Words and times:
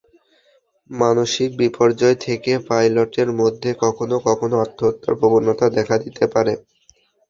মানসিক 0.89 1.49
বিপর্যয় 1.57 2.17
থেকে 2.25 2.51
পাইলটের 2.67 3.29
মধ্যে 3.41 3.69
কখনো 3.83 4.15
কখনো 4.27 4.55
আত্মহত্যার 4.65 5.13
প্রবণতা 5.19 5.65
দেখা 5.77 5.95
দিতে 6.03 6.25
পারে। 6.33 6.53